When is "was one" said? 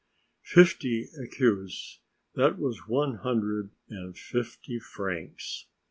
2.57-3.17